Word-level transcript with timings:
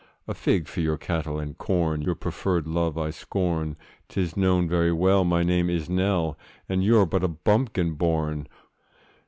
'A 0.27 0.33
fig 0.33 0.67
for 0.67 0.79
your 0.79 0.97
cattle 0.97 1.37
and 1.37 1.59
corn! 1.59 2.01
Your 2.01 2.15
proffered 2.15 2.65
love 2.65 2.97
I 2.97 3.11
scorn! 3.11 3.77
'Tis 4.09 4.35
known 4.35 4.67
very 4.67 4.91
well, 4.91 5.23
my 5.23 5.43
name 5.43 5.69
is 5.69 5.91
Nell, 5.91 6.39
And 6.67 6.83
you're 6.83 7.05
but 7.05 7.23
a 7.23 7.27
bumpkin 7.27 7.93
born. 7.93 8.47